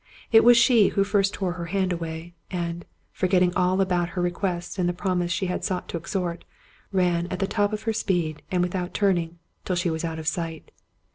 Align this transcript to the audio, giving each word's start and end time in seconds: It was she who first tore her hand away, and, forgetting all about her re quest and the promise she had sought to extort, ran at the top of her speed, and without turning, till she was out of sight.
It 0.31 0.43
was 0.43 0.57
she 0.57 0.87
who 0.87 1.03
first 1.03 1.31
tore 1.31 1.51
her 1.51 1.65
hand 1.65 1.93
away, 1.93 2.33
and, 2.49 2.85
forgetting 3.11 3.53
all 3.53 3.79
about 3.81 4.09
her 4.17 4.21
re 4.23 4.31
quest 4.31 4.79
and 4.79 4.89
the 4.89 4.93
promise 4.93 5.31
she 5.31 5.45
had 5.45 5.63
sought 5.63 5.87
to 5.89 5.97
extort, 5.97 6.43
ran 6.91 7.27
at 7.27 7.37
the 7.37 7.45
top 7.45 7.71
of 7.71 7.83
her 7.83 7.93
speed, 7.93 8.41
and 8.49 8.63
without 8.63 8.95
turning, 8.95 9.37
till 9.63 9.75
she 9.75 9.91
was 9.91 10.03
out 10.03 10.17
of 10.17 10.25
sight. 10.27 10.71